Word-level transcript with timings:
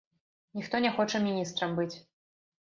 Ніхто 0.59 0.81
не 0.87 0.91
хоча 0.97 1.23
міністрам 1.27 1.79
быць. 1.83 1.93